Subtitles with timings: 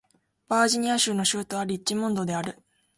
[0.47, 2.57] バージニア州の州都はリッチモンドである